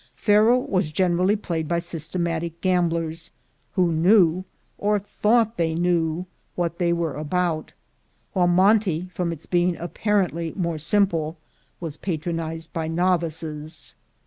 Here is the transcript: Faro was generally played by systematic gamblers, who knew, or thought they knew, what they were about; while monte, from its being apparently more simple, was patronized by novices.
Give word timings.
Faro 0.15 0.57
was 0.57 0.89
generally 0.89 1.35
played 1.35 1.67
by 1.67 1.77
systematic 1.77 2.59
gamblers, 2.61 3.29
who 3.73 3.91
knew, 3.91 4.43
or 4.79 4.97
thought 4.97 5.57
they 5.57 5.75
knew, 5.75 6.25
what 6.55 6.79
they 6.79 6.91
were 6.91 7.13
about; 7.13 7.73
while 8.33 8.47
monte, 8.47 9.09
from 9.13 9.31
its 9.31 9.45
being 9.45 9.77
apparently 9.77 10.53
more 10.55 10.79
simple, 10.79 11.37
was 11.79 11.97
patronized 11.97 12.73
by 12.73 12.87
novices. 12.87 13.93